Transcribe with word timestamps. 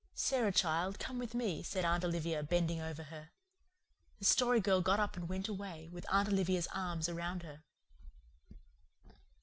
"Sara, 0.15 0.51
child, 0.51 0.97
come 0.97 1.19
with 1.19 1.35
me," 1.35 1.61
said 1.61 1.85
Aunt 1.85 2.03
Olivia, 2.03 2.41
bending 2.41 2.81
over 2.81 3.03
her. 3.03 3.29
The 4.17 4.25
Story 4.25 4.59
Girl 4.59 4.81
got 4.81 4.99
up 4.99 5.15
and 5.15 5.29
went 5.29 5.47
away, 5.47 5.89
with 5.91 6.07
Aunt 6.11 6.27
Olivia's 6.29 6.67
arms 6.73 7.07
around 7.07 7.43
her. 7.43 7.61